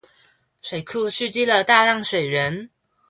[0.63, 2.71] 水庫蓄積了大量水源